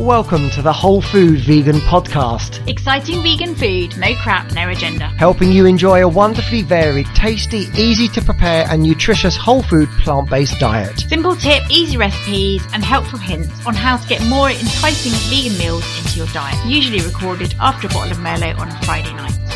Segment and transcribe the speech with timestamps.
[0.00, 5.08] Welcome to the Whole Food Vegan Podcast, Exciting vegan food, no crap, no agenda.
[5.18, 10.30] helping you enjoy a wonderfully varied, tasty, easy to prepare, and nutritious whole food plant
[10.30, 11.00] based diet.
[11.00, 15.84] Simple tip, easy recipes, and helpful hints on how to get more enticing vegan meals
[15.98, 16.58] into your diet.
[16.66, 19.49] Usually recorded after a bottle of Merlot on a Friday night.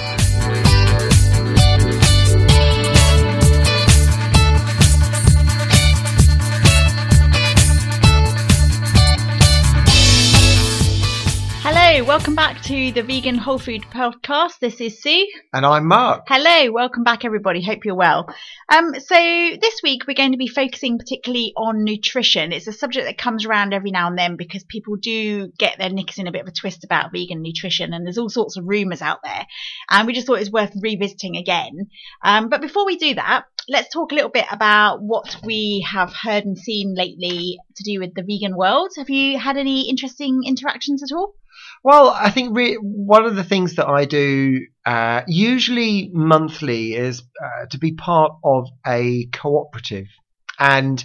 [11.95, 14.59] Hello, welcome back to the Vegan Whole Food Podcast.
[14.59, 15.29] This is Sue.
[15.53, 16.25] And I'm Mark.
[16.27, 17.63] Hello, welcome back, everybody.
[17.63, 18.27] Hope you're well.
[18.69, 22.51] Um, so this week we're going to be focusing particularly on nutrition.
[22.51, 25.89] It's a subject that comes around every now and then because people do get their
[25.89, 28.65] knickers in a bit of a twist about vegan nutrition, and there's all sorts of
[28.67, 29.47] rumours out there.
[29.89, 31.91] And we just thought it was worth revisiting again.
[32.25, 36.13] Um, but before we do that, let's talk a little bit about what we have
[36.13, 38.91] heard and seen lately to do with the vegan world.
[38.97, 41.37] Have you had any interesting interactions at all?
[41.85, 47.23] Well, I think re- one of the things that I do uh, usually monthly is
[47.45, 50.07] uh, to be part of a cooperative.
[50.59, 51.05] And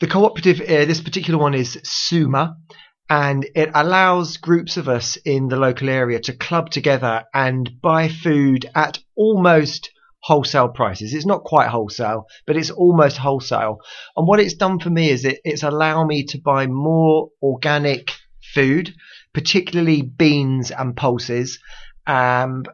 [0.00, 2.56] the cooperative, uh, this particular one is SUMA,
[3.08, 8.08] and it allows groups of us in the local area to club together and buy
[8.08, 9.90] food at almost
[10.24, 11.14] wholesale prices.
[11.14, 13.78] It's not quite wholesale, but it's almost wholesale.
[14.16, 18.10] And what it's done for me is it, it's allowed me to buy more organic
[18.52, 18.92] food,
[19.36, 21.58] particularly beans and pulses.
[22.06, 22.64] Um,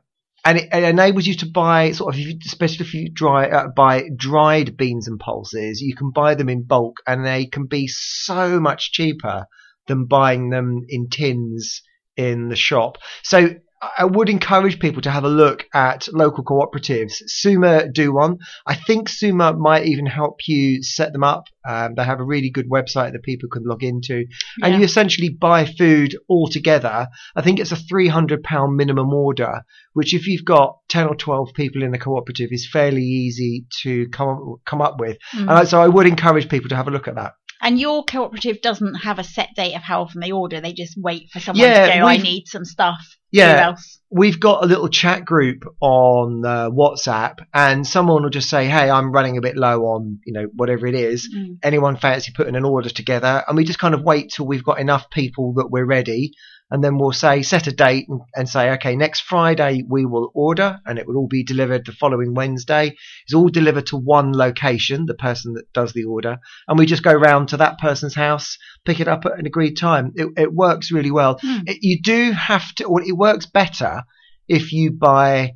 [0.45, 4.05] and it, it enables you to buy sort of, especially if you dry, uh, buy
[4.15, 8.61] dried beans and pulses, you can buy them in bulk and they can be so
[8.61, 9.47] much cheaper
[9.89, 11.83] than buying them in tins
[12.17, 12.99] in the shop.
[13.25, 13.57] So
[13.99, 17.15] I would encourage people to have a look at local cooperatives.
[17.27, 18.39] Suma do one.
[18.65, 21.45] I think Suma might even help you set them up.
[21.69, 24.25] Um, they have a really good website that people can log into,
[24.63, 24.79] and Yeah.
[24.79, 27.09] you essentially buy food all together.
[27.37, 29.63] I think it's a three hundred pound minimum order,
[29.95, 34.09] which if you've got ten or twelve people in the cooperative is fairly easy to
[34.11, 35.19] come come up with.
[35.35, 35.59] Mm.
[35.59, 37.33] And so I would encourage people to have a look at that.
[37.63, 40.61] And your cooperative doesn't have a set date of how often they order.
[40.61, 43.17] They just wait for someone Yeah, to go, I need some stuff.
[43.31, 43.69] Yeah.
[43.69, 44.01] Else?
[44.13, 48.91] we've got a little chat group on uh, WhatsApp, and someone will just say, "Hey,
[48.91, 51.35] I'm running a bit low on you know whatever it is.
[51.35, 51.59] Mm.
[51.63, 54.79] Anyone fancy putting an order together?" And we just kind of wait till we've got
[54.79, 56.33] enough people that we're ready,
[56.73, 60.33] and then we'll say set a date and, and say, "Okay, next Friday we will
[60.35, 62.97] order, and it will all be delivered the following Wednesday.
[63.25, 67.03] It's all delivered to one location, the person that does the order, and we just
[67.03, 70.13] go round to that person's house, pick it up at an agreed time.
[70.17, 71.39] It, it works really well.
[71.41, 71.59] Hmm.
[71.67, 74.05] It, you do have to, or it works better
[74.49, 75.53] if you buy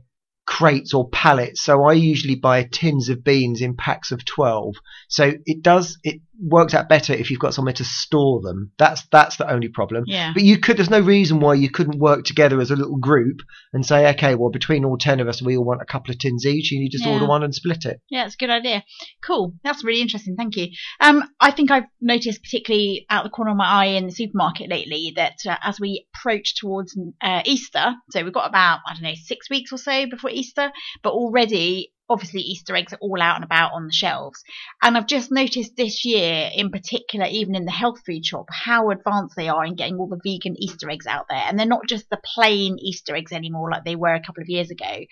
[0.47, 1.61] crates or pallets.
[1.61, 4.77] So I usually buy tins of beans in packs of 12.
[5.09, 8.73] So it does, it works out better if you've got somewhere to store them.
[8.79, 10.05] That's, that's the only problem.
[10.07, 10.33] Yeah.
[10.35, 13.41] But you could, there's no reason why you couldn't work together as a little group
[13.73, 16.19] and say, okay, well, between all 10 of us, we all want a couple of
[16.19, 17.13] tins each and you just Yeah.
[17.15, 18.01] order one and split it.
[18.11, 18.85] Yeah, it's a good idea.
[19.23, 19.55] Cool.
[19.65, 20.37] That's really interesting.
[20.37, 20.69] Thank you.
[21.01, 24.69] Um, I think I've noticed, particularly out the corner of my eye in the supermarket
[24.71, 29.03] lately, that uh, as we approach towards uh, Easter, so we've got about, I don't
[29.03, 30.71] know, six weeks or so before Easter,
[31.03, 34.43] but already, obviously, Easter eggs are all out and about on the shelves.
[34.83, 38.91] And I've just noticed this year, in particular, even in the health food shop, how
[38.91, 41.43] advanced they are in getting all the vegan Easter eggs out there.
[41.47, 44.49] And they're not just the plain Easter eggs anymore like they were a couple of
[44.49, 45.05] years ago.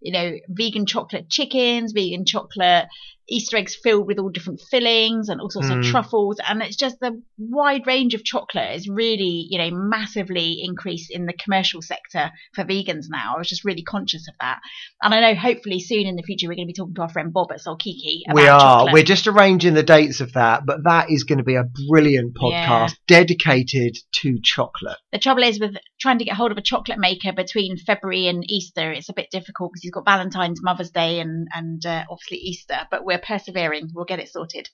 [0.00, 2.86] You know, vegan chocolate chickens, vegan chocolate
[3.28, 5.78] Easter eggs filled with all different fillings and all sorts Mm.
[5.78, 6.38] of truffles.
[6.46, 11.26] And it's just the wide range of chocolate is really, you know, massively increased in
[11.26, 13.34] the commercial sector for vegans now.
[13.34, 14.58] I was just really conscious of that.
[15.02, 17.08] And I know hopefully soon in the future we're going to be talking to our
[17.08, 18.58] friend Bob at Solkiki about We are.
[18.60, 18.92] chocolate.
[18.92, 22.34] We're just arranging the dates of that, but that is going to be a brilliant
[22.34, 24.96] podcast dedicated to chocolate.
[25.12, 28.42] The trouble is with trying to get hold of a chocolate maker between February and
[28.48, 32.38] Easter, it's a bit difficult because you've got Valentine's, Mother's Day, and and uh, obviously
[32.38, 32.78] Easter.
[32.90, 33.90] But we're persevering.
[33.94, 34.68] We'll get it sorted.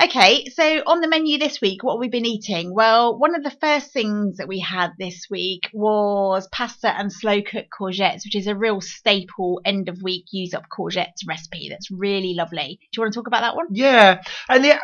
[0.00, 2.72] Okay, so on the menu this week, what have we been eating?
[2.72, 7.42] Well, one of the first things that we had this week was pasta and slow
[7.42, 11.68] cooked courgettes, which is a real staple end of week use up courgettes recipe.
[11.68, 12.78] That's really lovely.
[12.80, 13.66] Do you want to talk about that one?
[13.72, 14.78] Yeah, and the,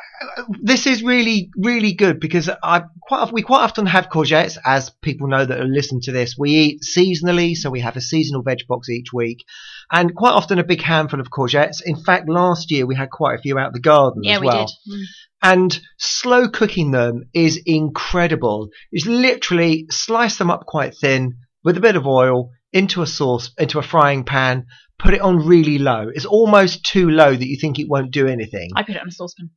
[0.60, 5.28] this is really, really good because I quite we quite often have courgettes, as people
[5.28, 6.34] know that listen to this.
[6.36, 9.44] We eat seasonally, so we have a seasonal veg box each week,
[9.90, 11.82] and quite often a big handful of courgettes.
[11.84, 14.46] In fact, last year we had quite a few out the garden Yeah, as we
[14.46, 14.66] well.
[14.66, 14.92] did.
[14.92, 15.04] Mm.
[15.42, 18.68] And slow cooking them is incredible.
[18.92, 23.50] It's literally slice them up quite thin with a bit of oil into a sauce,
[23.58, 24.66] into a frying pan,
[24.98, 26.08] put it on really low.
[26.12, 28.70] It's almost too low that you think it won't do anything.
[28.74, 29.50] I put it on a saucepan.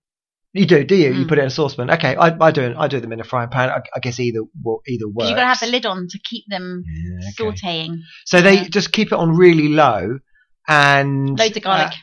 [0.58, 1.14] You do, do you?
[1.14, 1.28] You Mm.
[1.30, 1.90] put it in a saucepan.
[1.92, 2.74] Okay, I, I do.
[2.78, 3.70] I do them in a frying pan.
[3.70, 5.30] I, I guess either wo- either works.
[5.30, 7.58] you've got to have the lid on to keep them Yeah, okay.
[7.58, 7.98] sauteing.
[8.26, 8.68] So they Yeah.
[8.70, 10.20] just keep it on really low,
[10.68, 11.94] and Loads of garlic.
[11.94, 11.96] uh,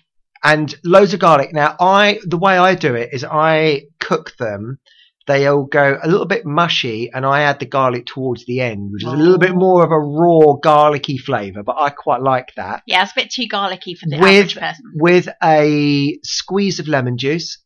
[0.44, 1.50] and loads of garlic.
[1.52, 4.78] Now, I the way I do it is I cook them.
[5.26, 8.90] They all go a little bit mushy, and I add the garlic towards the end,
[8.92, 9.56] which is a little bit Oh.
[9.56, 11.62] more of a raw garlicky flavour.
[11.62, 14.56] But I quite like that yeah, it's a bit too garlicky for the With- average
[14.56, 14.84] person.
[14.96, 17.56] with a squeeze of lemon juice.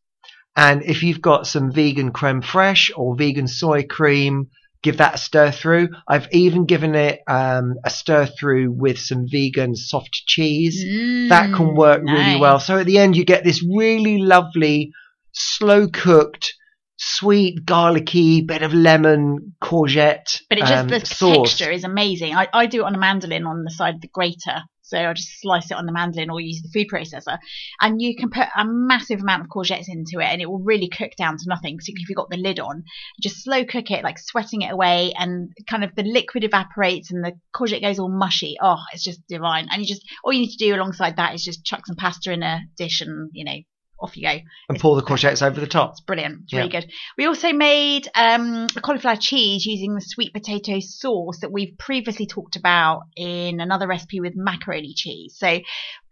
[0.58, 4.48] And if you've got some vegan creme fraiche or vegan soy cream,
[4.82, 5.90] give that a stir through.
[6.08, 10.84] I've even given it um, a stir through with some vegan soft cheese.
[11.30, 12.58] that can Mm, work really well.
[12.58, 14.90] So at the end, you get this really lovely,
[15.32, 16.54] slow cooked,
[16.96, 21.56] sweet, garlicky bit of lemon courgette But it just um, the sauce.
[21.56, 22.34] texture is amazing.
[22.34, 24.62] I, I do it on a mandolin on the side of the grater.
[24.88, 27.38] So I just slice it on the mandolin or use the food processor.
[27.80, 30.88] And you can put a massive amount of courgettes into it and it will really
[30.88, 32.84] cook down to nothing, particularly if you've got the lid on.
[33.20, 37.22] Just slow cook it, like sweating it away and kind of the liquid evaporates and
[37.22, 38.56] the courgette goes all mushy.
[38.60, 39.68] Oh, it's just divine.
[39.70, 42.32] And you just, all you need to do alongside that is just chuck some pasta
[42.32, 43.58] in a dish and, you know,
[44.00, 44.38] off you go.
[44.68, 45.92] and pour the courgettes over the top.
[45.92, 46.42] It's brilliant.
[46.44, 46.66] It's Yeah.
[46.68, 46.90] good.
[47.16, 52.26] We also made um, a cauliflower cheese using the sweet potato sauce that we've previously
[52.26, 55.34] talked about in another recipe with macaroni cheese.
[55.36, 55.60] So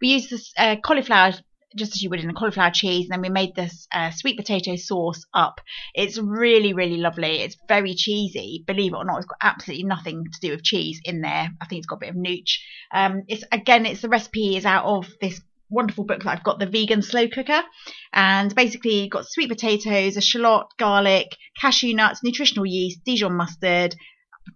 [0.01, 1.33] we used this uh, cauliflower
[1.75, 4.37] just as you would in a cauliflower cheese, and then we made this uh, sweet
[4.37, 5.59] potato sauce up.
[5.93, 7.41] It's really, really lovely.
[7.41, 9.17] It's very cheesy, believe it or not.
[9.17, 11.49] It's got absolutely nothing to do with cheese in there.
[11.61, 12.59] I think it's got a bit of nooch.
[12.91, 16.59] Um, it's again, it's the recipe is out of this wonderful book that I've got,
[16.59, 17.61] the vegan slow cooker,
[18.13, 23.95] and basically got sweet potatoes, a shallot, garlic, cashew nuts, nutritional yeast, Dijon mustard,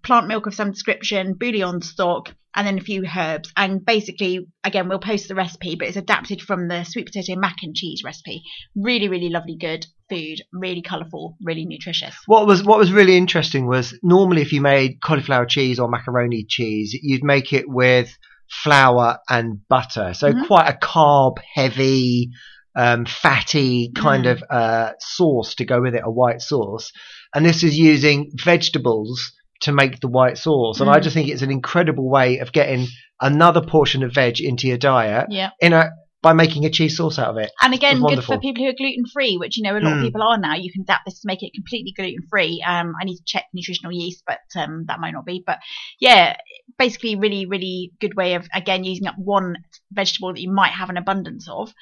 [0.04, 3.52] plant milk of some description, bouillon stock, and then a few herbs.
[3.56, 7.58] And basically, again, we'll post the recipe, but it's adapted from the sweet potato mac
[7.64, 8.44] and cheese recipe.
[8.76, 12.16] Really, really lovely, good food, really colourful, really nutritious.
[12.26, 16.46] What was what was really interesting was normally if you made cauliflower cheese or macaroni
[16.48, 18.18] cheese, you'd make it with
[18.64, 20.48] flour and butter, so Mhm.
[20.48, 22.30] quite a carb heavy,
[22.76, 24.32] um, fatty kind Mm.
[24.32, 26.92] of uh, sauce to go with it, a white sauce.
[27.34, 29.32] And this is using vegetables
[29.62, 31.04] to make the white sauce, and I Mm.
[31.04, 32.88] just think it's an incredible way of getting
[33.22, 35.52] another portion of veg into your diet Yeah.
[35.60, 37.52] in a by making a cheese sauce out of it.
[37.62, 39.94] And again, was good for people who are gluten free, which you know a lot
[39.94, 39.98] Mm.
[39.98, 40.56] of people are now.
[40.56, 42.64] You can adapt this to make it completely gluten free.
[42.66, 45.44] Um, I need to check nutritional yeast, but um, that might not be.
[45.46, 45.60] But
[46.00, 46.38] yeah,
[46.78, 49.56] basically, really, really good way of again using up one
[49.92, 51.74] vegetable that you might have an abundance of.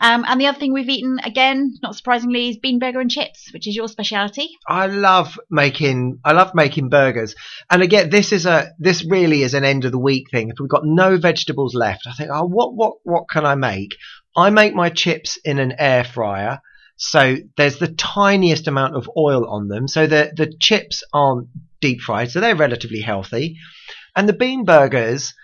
[0.00, 3.50] Um, and the other thing we've eaten again, not surprisingly, is bean burger and chips,
[3.52, 4.50] which is your speciality.
[4.68, 7.34] I love making I love making burgers.
[7.70, 10.50] And again, this is a this really is an end of the week thing.
[10.50, 13.85] If we've got no vegetables left, I think, oh what what what can I make?
[14.36, 16.60] I make my chips in an air fryer.
[16.96, 19.86] So there's the tiniest amount of oil on them.
[19.88, 21.48] So the the chips aren't
[21.80, 23.56] deep fried, so they're relatively healthy.
[24.14, 25.34] And the bean burgers,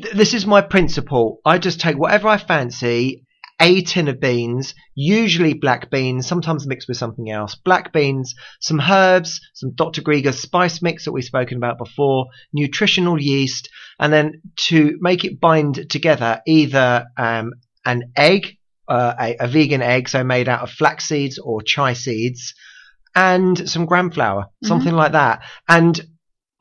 [0.00, 1.40] th- this is my principle.
[1.44, 3.26] I just take whatever I fancy,
[3.60, 7.54] a tin of beans, usually black beans, sometimes mixed with something else.
[7.54, 10.02] Black beans, some herbs, some Dr.
[10.02, 13.68] Greger's spice mix that we've spoken about before, nutritional yeast,
[13.98, 17.52] and then to make it bind together, either um,
[17.86, 21.94] an egg, uh, a, a vegan egg, so made out of flax seeds or chai
[21.94, 22.54] seeds,
[23.14, 25.42] and some gram flour, something like that.
[25.68, 25.98] And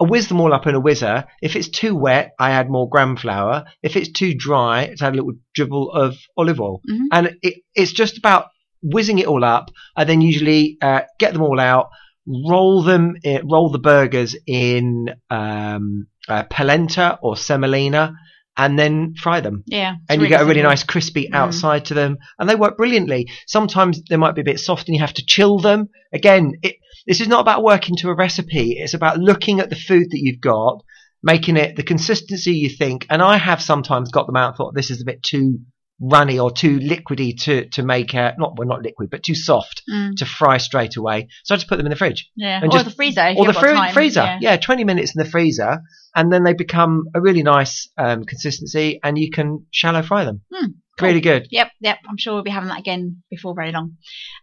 [0.02, 1.26] I whiz them all up in a whizzer.
[1.42, 3.66] If it's too wet, I add more gram flour.
[3.82, 6.82] If it's too dry, it's add a little dribble of olive oil.
[6.90, 7.08] Mhm.
[7.12, 8.48] And it, it's just about
[8.82, 9.72] whizzing it all up.
[9.96, 11.90] I then usually uh, get them all out,
[12.28, 18.16] roll them, i roll the burgers in um, uh, polenta or semolina,
[18.58, 21.36] and then fry them Yeah, and you get a really nice crispy Mm.
[21.36, 23.30] outside to them, and they work brilliantly.
[23.48, 25.90] Sometimes they might be a bit soft, and you have to chill them.
[26.14, 26.76] Again, it,
[27.08, 30.20] this is not about working to a recipe; it's about looking at the food that
[30.22, 30.82] you've got,
[31.24, 33.06] making it the consistency you think.
[33.10, 35.60] And I have sometimes got them out and thought this is a bit too
[36.02, 39.82] runny or too liquidy to to make a not well not liquid but too soft
[39.90, 41.30] Mm, to fry straight away.
[41.46, 43.22] So I just put them in the fridge yeah, and or just- the freezer.
[43.22, 43.94] or the you've got fri- time.
[43.94, 44.22] freezer.
[44.22, 44.38] Yeah.
[44.42, 44.58] Yeah.
[44.58, 45.82] 20 minutes in the freezer,
[46.16, 50.42] and then they become a really nice um, consistency, and you can shallow fry them.
[50.52, 50.68] Hmm,
[50.98, 51.10] cool.
[51.10, 51.48] Really good.
[51.52, 51.98] Yep, yep.
[52.08, 53.98] I'm sure we'll be having that again before very long.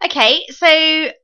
[0.04, 0.66] Okay, so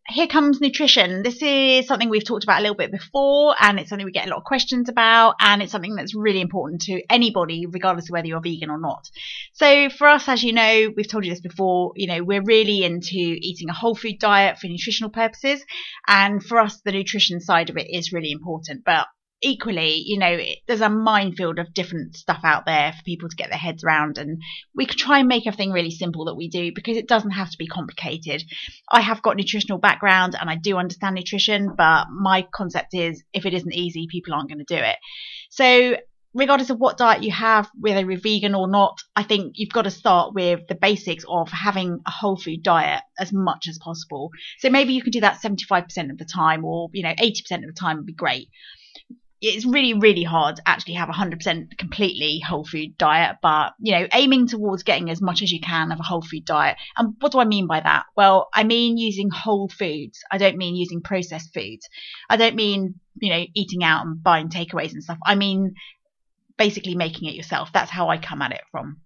[0.09, 1.23] here comes nutrition.
[1.23, 4.27] This is something we've talked about a little bit before, and it's something we get
[4.27, 8.15] a lot of questions about, and it's something that's really important to anybody, regardless of
[8.15, 9.07] whether you're vegan or not.
[9.53, 12.85] So for us, as you know, we've told you this before, you know, we're really
[12.85, 15.63] into eating a whole food diet for nutritional purposes,
[16.07, 18.83] and for us, the nutrition side of it is really important.
[18.85, 19.09] But
[19.41, 23.37] equally, you know, it, there's a minefield of different stuff out there for people to
[23.37, 24.19] get their heads around.
[24.19, 24.43] And
[24.75, 27.51] we could try and make everything really simple that we do because it doesn't have
[27.51, 28.43] to be complicated.
[28.91, 33.47] I have got nutritional background and I do understand nutrition, but my concept is if
[33.47, 34.97] it isn't easy, people aren't going to do it.
[35.51, 35.97] So
[36.35, 39.83] regardless of what diet you have, whether you're vegan or not, I think you've got
[39.83, 44.31] to start with the basics of having a whole food diet as much as possible.
[44.59, 47.67] So maybe you can do that 75% of the time or, you know, 80% of
[47.67, 48.49] the time would be great
[49.41, 53.93] it's really, really hard to actually have a 100% completely whole food diet, but, you
[53.93, 56.77] know, aiming towards getting as much as you can of a whole food diet.
[56.97, 58.07] And what do I mean by that?
[58.17, 60.21] Well, I mean using whole foods.
[60.31, 61.89] I don't mean using processed foods.
[62.29, 65.19] I don't mean, you know, eating out and buying takeaways and stuff.
[65.25, 65.75] I mean
[66.57, 67.71] basically making it yourself.
[67.73, 69.03] That's how I come at it from.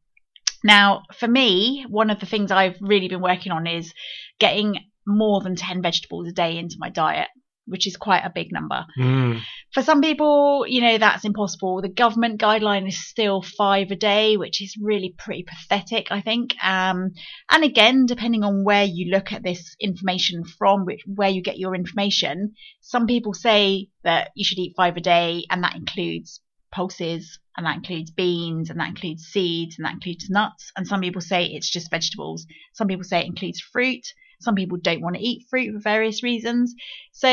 [0.65, 3.93] Now, for me, one of the things I've really been working on is
[4.39, 7.29] getting more than 10 vegetables a day into my diet
[7.67, 8.85] which is quite a big number.
[8.99, 9.41] Mm.
[9.73, 11.81] For some people, you know, that's impossible.
[11.81, 16.55] The government guideline is still five a day, which is really pretty pathetic, I think.
[16.63, 17.13] Um,
[17.51, 21.59] and again, depending on where you look at this information from, which, where you get
[21.59, 26.41] your information, some people say that you should eat five a day, and that includes
[26.73, 30.73] pulses, and that includes beans, and that includes seeds, and that includes nuts.
[30.77, 32.47] And some people say it's just vegetables.
[32.75, 34.05] Some people say it includes fruit.
[34.43, 36.75] Some people don't want to eat fruit for various reasons.
[37.13, 37.29] So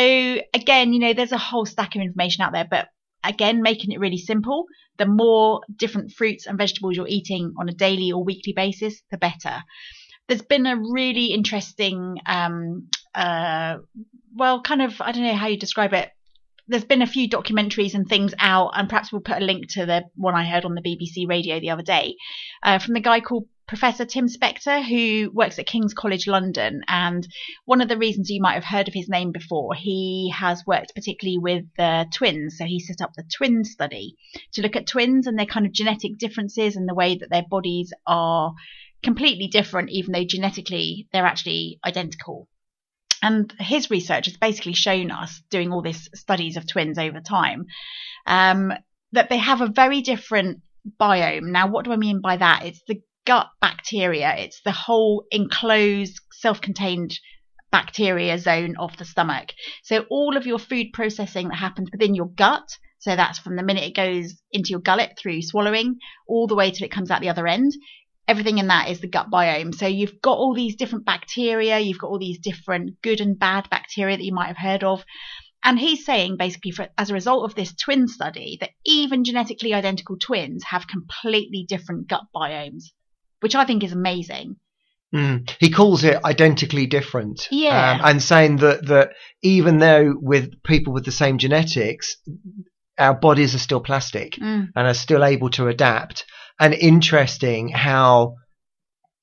[0.54, 2.88] again, you know, there's a whole stack of information out there, but
[3.24, 4.66] again, making it really simple.
[4.98, 9.18] The more different fruits and vegetables you're eating on a daily or weekly basis, the
[9.18, 9.64] better.
[10.28, 13.78] There's been a really interesting, um, uh,
[14.36, 16.10] well, kind of, I don't know how you describe it.
[16.68, 19.88] There's been a few documentaries and things out, and perhaps we'll put a link to
[19.88, 22.16] the one I heard on the BBC radio the other day
[22.62, 26.82] uh, from the guy called Professor Tim Spector, who works at King's College London.
[26.88, 27.28] And
[27.66, 30.96] one of the reasons you might have heard of his name before, he has worked
[30.96, 32.58] particularly with the twins.
[32.58, 34.16] So he set up the twin study
[34.54, 37.46] to look at twins and their kind of genetic differences and the way that their
[37.48, 38.54] bodies are
[39.04, 42.48] completely different, even though genetically they're actually identical.
[43.22, 47.68] And his research has basically shown us, doing all these studies of twins over time,
[48.26, 48.74] um,
[49.12, 50.62] that they have a very different
[51.00, 51.52] biome.
[51.52, 52.66] Now, what do I mean by that?
[52.66, 54.36] It's the gut bacteria.
[54.38, 57.20] It's the whole enclosed, self-contained
[57.72, 59.54] bacteria zone of the stomach.
[59.84, 62.68] So all of your food processing that happens within your gut,
[62.98, 66.72] so that's from the minute it goes into your gullet through swallowing all the way
[66.72, 67.72] till it comes out the other end.
[68.28, 69.76] Everything in that is the gut biome.
[69.76, 73.70] So you've got all these different bacteria, you've got all these different good and bad
[73.70, 75.06] bacteria that you might have heard of.
[75.64, 79.76] And he's saying basically, for, as a result of this twin study, that even genetically
[79.76, 82.86] identical twins have completely different gut biomes
[83.42, 84.56] which I think is amazing.
[85.14, 85.50] Mm.
[85.60, 87.48] He calls it identically different.
[87.50, 87.94] Yeah.
[87.94, 92.18] Um, and saying that, that even though with people with the same genetics,
[92.98, 94.68] our bodies are still plastic mm.
[94.76, 96.26] and are still able to adapt.
[96.60, 98.36] And interesting how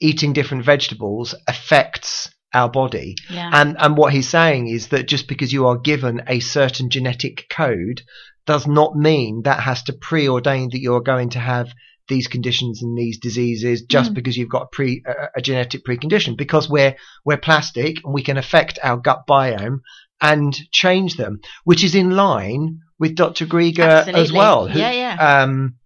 [0.00, 3.14] eating different vegetables affects our body.
[3.28, 3.50] Yeah.
[3.52, 7.46] And and what he's saying is that just because you are given a certain genetic
[7.50, 8.02] code
[8.46, 11.68] does not mean that has to preordain that you're going to have
[12.08, 14.14] these conditions and these diseases just mm.
[14.14, 18.22] because you've got a pre a, a, genetic precondition because we're we're plastic and we
[18.22, 19.80] can affect our gut biome
[20.20, 23.46] and change them which is in line with Dr.
[23.46, 24.22] Greger Absolutely.
[24.22, 25.76] as well who, yeah yeah um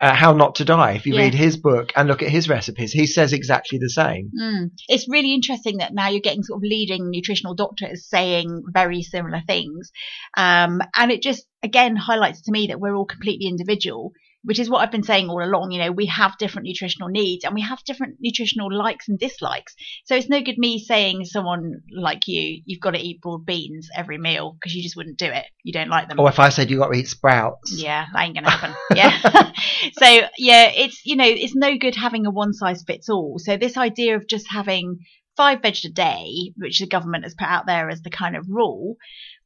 [0.00, 0.92] uh, How Not to Die.
[0.92, 1.24] If you Yeah.
[1.24, 4.30] read his book and look at his recipes, he says exactly the same.
[4.38, 4.70] Mm.
[4.88, 9.42] It's really interesting that now you're getting sort of leading nutritional doctors saying very similar
[9.46, 9.92] things.
[10.36, 14.70] Um, and it just, again, highlights to me that we're all completely individual, which is
[14.70, 15.70] what I've been saying all along.
[15.70, 19.74] You know, we have different nutritional needs and we have different nutritional likes and dislikes.
[20.06, 23.88] So it's no good me saying someone like you, you've got to eat broad beans
[23.94, 25.44] every meal because you just wouldn't do it.
[25.62, 26.18] You don't like them.
[26.18, 28.74] Or if I said you've got to eat sprouts, Yeah, that ain't gonna happen.
[28.94, 29.52] yeah.
[29.92, 33.36] so yeah, it's you know, it's no good having a one size fits all.
[33.38, 34.98] So this idea of just having
[35.36, 38.46] five veg a day, which the government has put out there as the kind of
[38.48, 38.96] rule,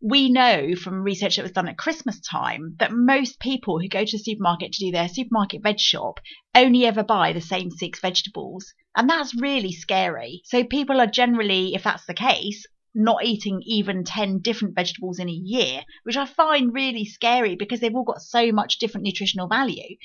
[0.05, 4.05] we know from research that was done at Christmas time that most people who go
[4.05, 6.21] to the supermarket to do their supermarket veg shop
[6.55, 8.75] only ever buy the same six vegetables.
[8.95, 10.43] And that's really scary.
[10.45, 15.31] So people are generally, if that's the case, not eating even 10 different vegetables in
[15.31, 19.49] a year, which I find really scary because they've all got so much different nutritional
[19.49, 19.97] value.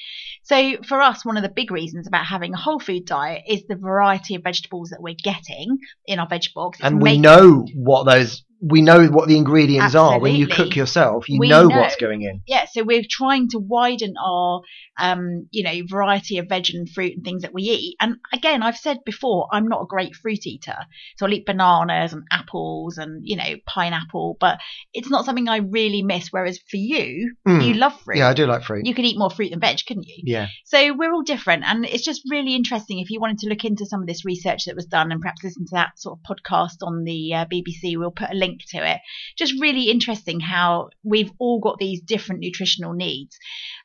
[0.44, 3.63] So for us, one of the big reasons about having a whole food diet is
[3.68, 5.77] the variety of vegetables that we're getting
[6.08, 6.79] in our veg box.
[6.79, 10.48] It's and we make- know what those we know what the ingredients are when you
[10.48, 11.30] cook yourself.
[11.30, 11.78] You know, know.
[11.78, 12.42] what's going in.
[12.46, 14.62] yeah, so we're trying to widen our,
[15.00, 17.96] um, you know, variety of veg and fruit and things that we eat.
[18.01, 20.75] And again, I've said before, I'm not a great fruit eater,
[21.18, 24.60] so I'll eat bananas and apples and you know pineapple, but
[24.94, 26.28] it's not something I really miss.
[26.32, 27.66] Whereas for you, Mm.
[27.66, 28.18] you love fruit.
[28.18, 28.86] Yeah, I do like fruit.
[28.86, 30.24] You could eat more fruit than veg, couldn't you?
[30.25, 30.48] yeah.
[30.66, 33.00] So we're all different, and it's just really interesting.
[33.00, 35.44] If you wanted to look into some of this research that was done, and perhaps
[35.44, 38.91] listen to that sort of podcast on the uh, BBC, we'll put a link to
[38.91, 39.00] it.
[39.38, 43.38] Just really interesting how we've all got these different nutritional needs,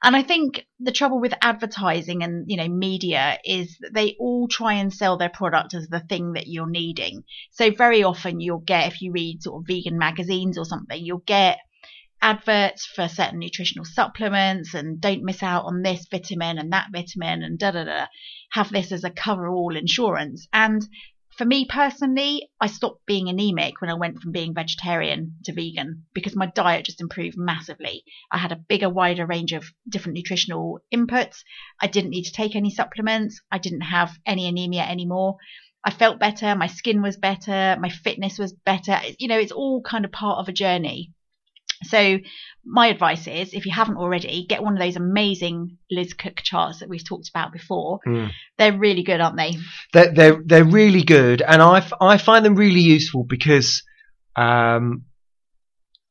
[0.03, 4.49] and I think the trouble with advertising and you know media is that they all
[4.49, 7.25] try and sell their product as the thing that you're needing.
[7.51, 11.19] So very often you'll get, if you read sort of vegan magazines or something, you'll
[11.27, 11.59] get
[12.25, 17.43] adverts for certain nutritional supplements and don't miss out on this vitamin and that vitamin
[17.43, 18.07] and da da da.
[18.53, 20.49] Have this as a cover all insurance.
[20.53, 20.83] And
[21.37, 26.05] for me personally, I stopped being anemic when I went from being vegetarian to vegan
[26.15, 28.05] because my diet just improved massively.
[28.31, 31.43] I had a bigger, wider range of different nutritional inputs.
[31.81, 33.41] I didn't need to take any supplements.
[33.51, 35.37] I didn't have any anemia anymore.
[35.85, 36.55] I felt better.
[36.55, 37.77] My skin was better.
[37.81, 38.99] My fitness was better.
[39.19, 41.13] You know, it's all kind of part of a journey.
[41.83, 42.19] So
[42.65, 46.81] my advice is if you haven't already, get one of those amazing Liz Cook charts
[46.81, 48.01] that we've talked about before.
[48.07, 48.31] Mm.
[48.59, 49.57] They're really good, aren't they?
[49.93, 51.43] They're, they're, they're really good.
[51.43, 53.83] And I, f- I find them really useful because
[54.37, 55.05] um,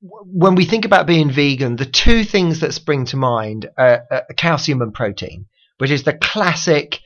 [0.02, 4.04] w- when we think about being vegan, the two things that spring to mind are,
[4.12, 5.48] are calcium and protein,
[5.80, 7.00] which is the classic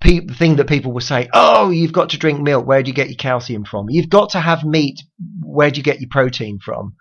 [0.00, 2.66] pe- thing that people will say, oh, you've got to drink milk.
[2.66, 3.90] Where do you get your calcium from?
[3.90, 5.00] You've got to have meat.
[5.42, 6.94] Where do you get your protein from?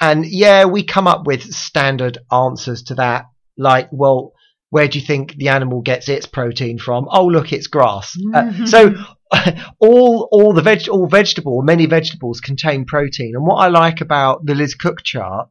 [0.00, 4.32] And yeah, we come up with standard answers to that, like, well,
[4.70, 7.06] where do you think the animal gets its protein from?
[7.10, 8.16] Oh, look, it's grass.
[8.34, 8.94] Uh, so
[9.78, 13.32] all all the veg all vegetable many vegetables contain protein.
[13.34, 15.48] And what I like about the Liz Cook chart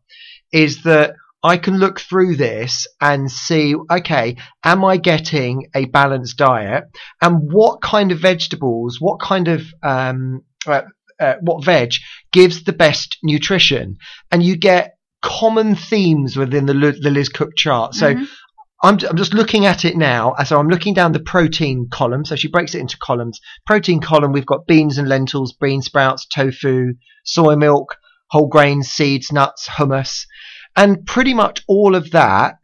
[0.52, 6.38] is that I can look through this and see, okay, am I getting a balanced
[6.38, 6.86] diet?
[7.22, 10.44] And what kind of vegetables, what kind of um,
[11.22, 11.92] uh, what veg
[12.32, 13.98] gives the best nutrition?
[14.32, 17.94] And you get common themes within the, the Liz Cook chart.
[17.94, 18.28] So Mhm.
[18.84, 20.34] I'm, I'm just looking at it now.
[20.44, 22.26] So I'm looking down the protein column.
[22.26, 23.40] So she breaks it into columns.
[23.68, 27.96] Protein column, we've got beans and lentils, bean sprouts, tofu, soy milk,
[28.32, 30.26] whole grains, seeds, nuts, hummus.
[30.76, 32.56] And pretty much all of that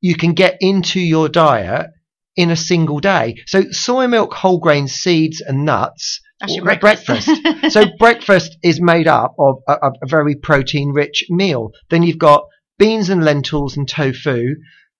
[0.00, 1.86] you can get into your diet
[2.34, 3.36] in a single day.
[3.46, 6.20] So soy milk, whole grains, seeds, and nuts.
[6.40, 7.28] That's your or breakfast.
[7.70, 11.72] so breakfast is made up of a, a very protein rich meal.
[11.90, 12.44] Then you've got
[12.78, 14.54] beans and lentils and tofu.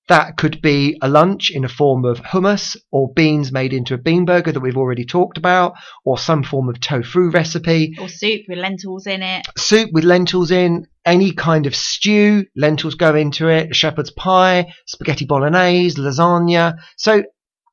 [0.09, 3.99] That could be a lunch in a form of hummus or beans made into a
[3.99, 5.75] bean burger that we've already talked about
[6.05, 7.95] or some form of tofu recipe.
[8.01, 9.47] or soup with lentils in it.
[9.57, 15.27] Soup with lentils in, any kind of stew, lentils go into it, shepherd's pie, spaghetti
[15.27, 16.75] bolognese, lasagna.
[16.97, 17.23] So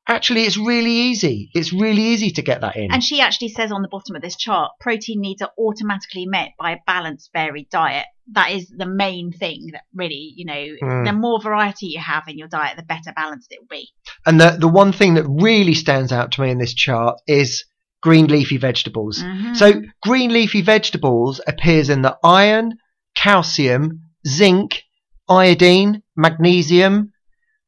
[0.08, 1.50] actually it's really easy.
[1.54, 2.90] It's really easy to get that in.
[2.90, 6.50] And she actually says on the bottom of this chart, protein needs are automatically met
[6.58, 8.06] by a balanced, varied diet.
[8.32, 11.06] That is the main thing that really, you know, Mm.
[11.06, 13.88] the more variety you have in your diet, the better balanced it will be.
[14.26, 17.64] And the, the one thing that really stands out to me in this chart is
[18.02, 19.22] green leafy vegetables.
[19.22, 19.56] Mhm.
[19.56, 22.74] So green leafy vegetables appears in the iron,
[23.16, 24.82] calcium, zinc,
[25.28, 27.12] iodine, magnesium,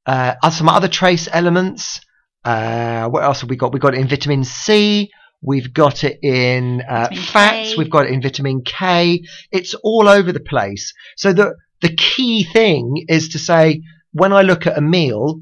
[0.07, 2.01] uh, some other trace elements.
[2.45, 3.73] Uh, what else have we got?
[3.73, 5.11] We've got it in vitamin C.
[5.43, 7.71] We've got it in uh, fats.
[7.71, 7.75] K.
[7.77, 9.23] We've got it in vitamin K.
[9.51, 10.93] It's all over the place.
[11.17, 15.41] So the the key thing is to say when I look at a meal,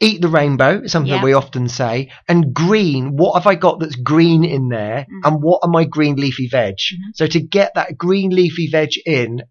[0.00, 1.18] eat the rainbow, something Yeah.
[1.18, 3.16] that we often say, and green.
[3.16, 5.20] What have I got that's green in there, Mm.
[5.28, 6.74] and what are my green leafy veg?
[6.76, 7.14] Mhm.
[7.14, 9.42] So to get that green leafy veg in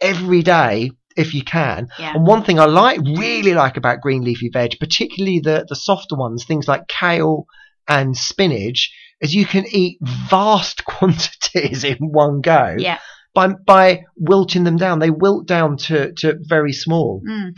[0.00, 1.88] every day, if you can.
[1.98, 2.14] Yeah.
[2.14, 6.16] And one thing I like, really like about green leafy veg, particularly the the softer
[6.16, 7.46] ones, things like kale
[7.88, 9.98] and spinach, is you can eat
[10.30, 12.98] vast quantities in one go Yeah.
[13.34, 14.98] by by wilting them down.
[14.98, 17.52] They wilt down to to very small, Mm.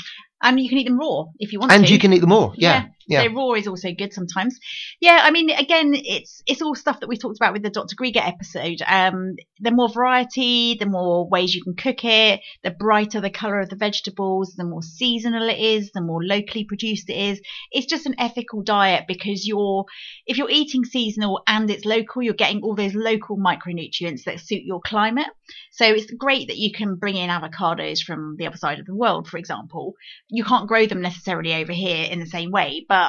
[0.44, 1.92] And you can eat them raw if you want and to.
[1.92, 2.52] you can eat them all.
[2.56, 2.86] Yeah, yeah.
[3.20, 4.59] So raw is also good sometimes.
[5.01, 7.96] Yeah, I mean, again, it's it's all stuff that we talked about with the Dr.
[7.96, 8.83] Greger episode.
[8.87, 13.61] Um, the more variety, the more ways you can cook it, the brighter the colour
[13.61, 17.40] of the vegetables, the more seasonal it is, the more locally produced it is.
[17.70, 19.85] It's just an ethical diet because you're
[20.27, 24.62] if you're eating seasonal and it's local, you're getting all those local micronutrients that suit
[24.64, 25.29] your climate.
[25.70, 28.94] So it's great that you can bring in avocados from the other side of the
[28.94, 29.94] world, for example.
[30.29, 33.01] You can't grow them necessarily over here in the same way, but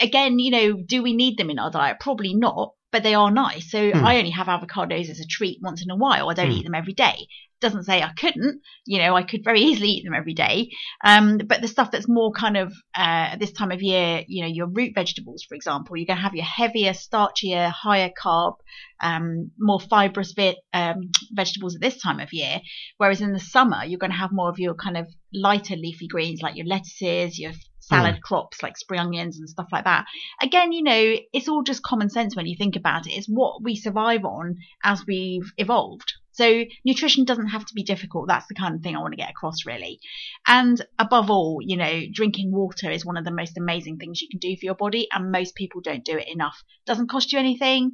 [0.00, 1.98] again, you know, do we need them in our diet?
[2.00, 2.72] Probably not.
[2.92, 3.72] but they are nice.
[3.72, 4.04] So Hmm.
[4.04, 6.30] I only have avocados as a treat once in a while.
[6.30, 6.58] I don't Hmm.
[6.58, 7.26] eat them every day.
[7.60, 8.60] Doesn't say I couldn't.
[8.86, 10.70] You know, I could very easily eat them every day.
[11.04, 14.42] Um, but the stuff that's more kind of uh, at this time of year, you
[14.44, 18.54] know, your root vegetables, for example, you're going to have your heavier, starchier, higher carb,
[19.00, 22.60] um, more fibrous vi- um, vegetables at this time of year.
[22.98, 26.06] Whereas in the summer, you're going to have more of your kind of lighter leafy
[26.06, 27.54] greens like your lettuces, your
[27.86, 28.20] salad hmm.
[28.20, 30.06] crops like spring onions and stuff like that.
[30.40, 33.12] Again, you know, it's all just common sense when you think about it.
[33.12, 36.12] It's what we survive on as we've evolved.
[36.32, 38.26] So nutrition doesn't have to be difficult.
[38.26, 40.00] That's the kind of thing I want to get across really.
[40.46, 44.28] And above all, you know, drinking water is one of the most amazing things you
[44.28, 46.60] can do for your body and most people don't do it enough.
[46.86, 47.92] Doesn't cost you anything.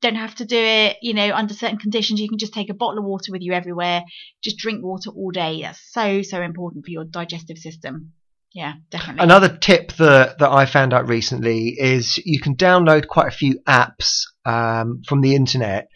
[0.00, 2.18] Don't have to do it, you know, under certain conditions.
[2.18, 4.02] You can just take a bottle of water with you everywhere.
[4.42, 5.60] Just drink water all day.
[5.62, 8.14] That's so, so important for your digestive system.
[8.54, 9.24] Yeah, definitely.
[9.24, 13.60] Another tip that, that I found out recently is you can download quite a few
[13.66, 15.88] apps um, from the internet,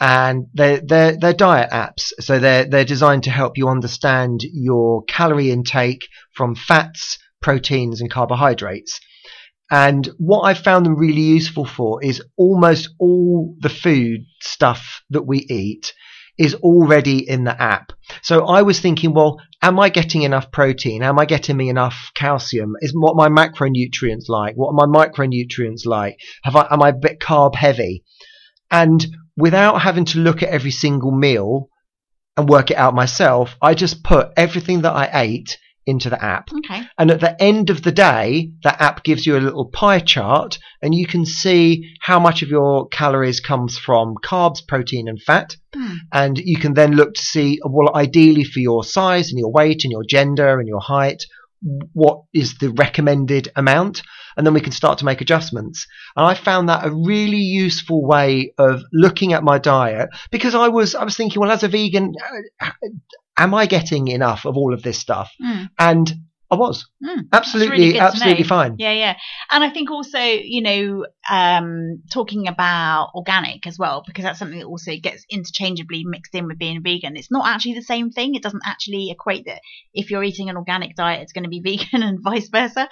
[0.00, 2.12] and they're, they're, they're diet apps.
[2.20, 8.10] So they're, they're designed to help you understand your calorie intake from fats, proteins, and
[8.10, 9.00] carbohydrates.
[9.70, 15.26] And what I found them really useful for is almost all the food stuff that
[15.26, 15.92] we eat
[16.38, 17.92] is already in the app.
[18.22, 21.02] So I was thinking, well, am I getting enough protein?
[21.02, 22.74] Am I getting me enough calcium?
[22.80, 24.54] Is what my macronutrients like?
[24.56, 26.18] What are my micronutrients like?
[26.42, 28.04] Have I am I a bit carb heavy?
[28.70, 31.68] And without having to look at every single meal
[32.36, 36.50] and work it out myself, I just put everything that I ate into the app.
[36.52, 36.82] okay.
[36.98, 40.58] And at the end of the day, that app gives you a little pie chart
[40.82, 45.56] and you can see how much of your calories comes from carbs, protein and fat.
[45.74, 45.94] Hmm.
[46.12, 49.84] And you can then look to see, well, ideally for your size and your weight
[49.84, 51.24] and your gender and your height,
[51.92, 54.02] what is the recommended amount?
[54.36, 55.86] And then we can start to make adjustments.
[56.16, 60.68] And I found that a really useful way of looking at my diet because I
[60.68, 62.12] was, I was thinking, well, as a vegan,
[62.60, 62.70] uh,
[63.36, 65.32] am I getting enough of all of this stuff?
[65.42, 65.64] Hmm.
[65.78, 66.12] And
[66.50, 67.22] I was Hmm.
[67.32, 68.76] absolutely, really absolutely fine.
[68.78, 69.16] Yeah, yeah.
[69.50, 74.58] And I think also, you know, um, talking about organic as well, because that's something
[74.58, 77.16] that also gets interchangeably mixed in with being vegan.
[77.16, 78.34] It's not actually the same thing.
[78.34, 79.62] It doesn't actually equate that
[79.94, 82.88] if you're eating an organic diet, it's going to be vegan and vice versa.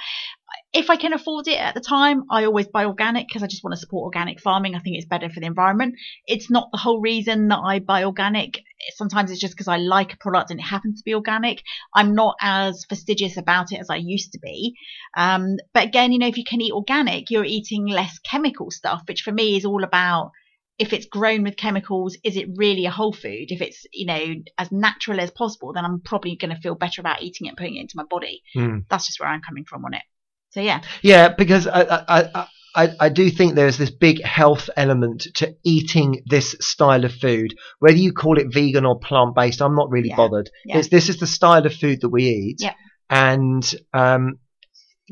[0.73, 3.63] If I can afford it at the time, I always buy organic because I just
[3.63, 4.75] want to support organic farming.
[4.75, 5.95] I think it's better for the environment.
[6.27, 8.61] It's not the whole reason that I buy organic.
[8.97, 11.63] Sometimes it's just because I like a product and it happens to be organic.
[11.95, 14.75] I'm not as fastidious about it as I used to be.
[15.17, 19.03] Um, but again, you know, if you can eat organic, you're eating less chemical stuff,
[19.07, 20.33] which for me is all about
[20.79, 23.51] if it's grown with chemicals, is it really a whole food?
[23.51, 27.01] If it's, you know, as natural as possible, then I'm probably going to feel better
[27.01, 28.43] about eating it and putting it into my body.
[28.57, 28.87] Mm.
[28.89, 30.03] That's just where I'm coming from on it.
[30.51, 30.83] So yeah.
[31.03, 35.55] Yeah, because I, I, I, I, I do think there's this big health element to
[35.65, 37.55] eating this style of food.
[37.81, 40.17] Whether you call it vegan or plant based, I'm not really Yeah.
[40.17, 40.51] bothered.
[40.65, 40.79] Yeah.
[40.79, 42.57] It's, this is the style of food that we eat.
[42.61, 42.75] Yeah.
[43.11, 44.39] And um,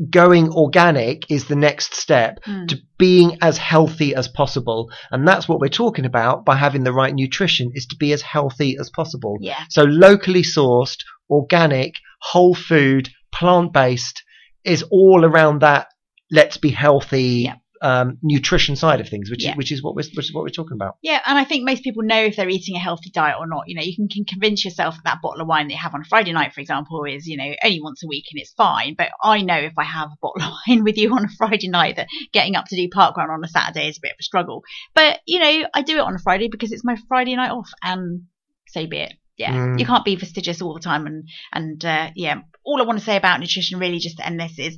[0.08, 2.66] going organic is the next step Hmm.
[2.66, 4.90] to being as healthy as possible.
[5.10, 8.22] And that's what we're talking about by having the right nutrition is to be as
[8.22, 9.36] healthy as possible.
[9.40, 9.58] Yeah.
[9.68, 14.22] So locally sourced, organic, whole food, plant based
[14.64, 15.88] is all around that.
[16.30, 17.44] Let's be healthy.
[17.46, 17.54] Yeah.
[17.82, 19.52] Um, nutrition side of things, which Yeah.
[19.52, 20.96] is which is what we're which is what we're talking about.
[21.00, 23.68] Yeah, and I think most people know if they're eating a healthy diet or not.
[23.68, 25.94] You know, you can, can convince yourself that that bottle of wine that you have
[25.94, 28.52] on a Friday night, for example, is, you know, only once a week and it's
[28.52, 28.96] fine.
[28.98, 31.68] But I know if I have a bottle of wine with you on a Friday
[31.68, 34.24] night that getting up to do parkrun on a Saturday is a bit of a
[34.24, 34.62] struggle.
[34.94, 37.70] But, you know, I do it on a Friday because it's my Friday night off
[37.82, 38.24] and
[38.68, 39.14] so be it.
[39.38, 39.78] Yeah, Mm.
[39.80, 41.06] you can't be fastidious all the time.
[41.06, 44.38] And, and, uh, yeah, all I want to say about nutrition really just to end
[44.38, 44.76] this is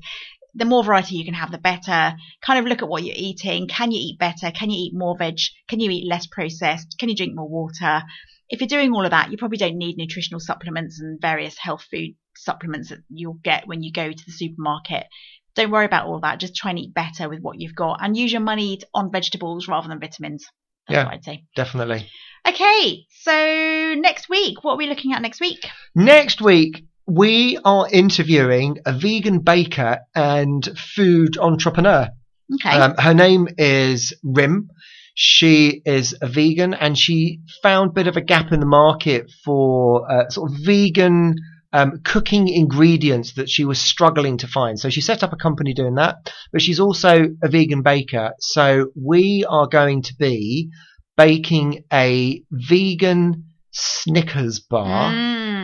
[0.55, 2.15] the more variety you can have, the better.
[2.45, 3.69] Kind of look at what you're eating.
[3.69, 4.51] Can you eat better?
[4.51, 5.39] Can you eat more veg?
[5.69, 6.97] Can you eat less processed?
[6.99, 8.03] Can you drink more water?
[8.49, 11.87] If you're doing all of that, you probably don't need nutritional supplements and various health
[11.91, 15.07] food supplements that you'll get when you go to the supermarket.
[15.55, 16.39] Don't worry about all that.
[16.41, 19.69] Just try and eat better with what you've got and use your money on vegetables
[19.69, 20.45] rather than vitamins.
[20.89, 21.05] That's Yeah.
[21.05, 21.45] what I'd say.
[21.57, 22.09] Definitely.
[22.47, 25.65] Okay, so next week, what are we looking at next week?
[25.95, 32.09] Next week we are interviewing a vegan baker and food entrepreneur.
[32.55, 32.71] Okay.
[32.71, 34.71] Um, her name is Rim.
[35.15, 39.31] She is a vegan and she found a bit of a gap in the market
[39.45, 41.35] for uh, sort of vegan
[41.75, 44.81] um, cooking ingredients that she was struggling to find.
[44.81, 48.33] So she set up a company doing that, but she's also a vegan baker.
[48.41, 50.71] So we are going to be
[51.19, 55.62] baking a vegan Snickers bar Mm.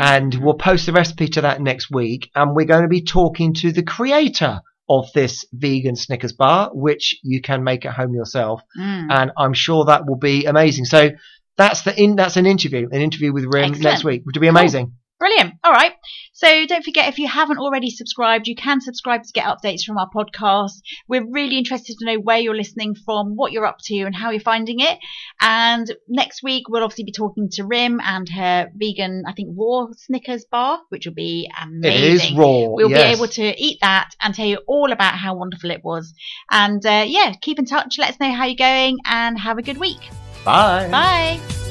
[0.00, 2.30] And we'll post the recipe to that next week.
[2.34, 7.18] And we're going to be talking to the creator of this vegan Snickers bar, which
[7.22, 9.06] you can make at home yourself, Mm.
[9.10, 10.84] and I'm sure that will be amazing.
[10.84, 11.10] So
[11.56, 13.82] that's the in that's an interview, an interview with Rim Excellent.
[13.82, 14.92] next week, which will be amazing.
[15.18, 15.54] Brilliant.
[15.62, 15.92] All right.
[16.40, 19.98] So don't forget, if you haven't already subscribed, you can subscribe to get updates from
[19.98, 20.80] our podcast.
[21.06, 24.30] We're really interested to know where you're listening from, what you're up to, and how
[24.30, 24.98] you're finding it.
[25.42, 29.88] And next week, we'll obviously be talking to Rim and her vegan, I think, raw
[29.94, 31.92] Snickers bar, which will be amazing.
[31.92, 32.68] It is raw.
[32.68, 33.02] We'll yes.
[33.02, 36.14] be able to eat that and tell you all about how wonderful it was.
[36.50, 37.98] And uh, yeah, keep in touch.
[37.98, 40.00] Let us know how you're going and have a good week.
[40.42, 40.88] Bye.
[40.90, 41.69] Bye.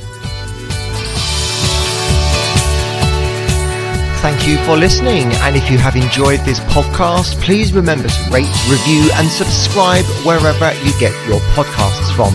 [4.21, 5.31] Thank you for listening.
[5.43, 10.73] And if you have enjoyed this podcast, please remember to rate, review, and subscribe wherever
[10.83, 12.33] you get your podcasts from.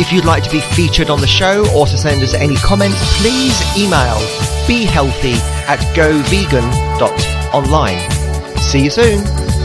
[0.00, 2.96] If you'd like to be featured on the show or to send us any comments,
[3.20, 4.16] please email
[4.66, 5.34] behealthy
[5.66, 8.58] at govegan.online.
[8.58, 9.57] See you soon.